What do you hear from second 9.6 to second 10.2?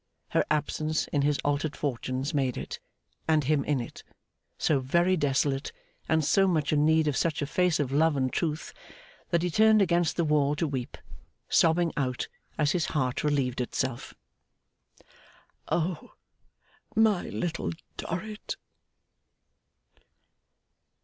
against